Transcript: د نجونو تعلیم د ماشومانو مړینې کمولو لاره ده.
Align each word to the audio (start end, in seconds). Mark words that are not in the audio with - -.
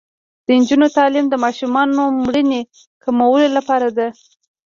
د 0.45 0.47
نجونو 0.59 0.87
تعلیم 0.97 1.25
د 1.29 1.35
ماشومانو 1.43 2.01
مړینې 2.23 2.61
کمولو 3.03 3.47
لاره 3.55 3.89
ده. 3.97 4.07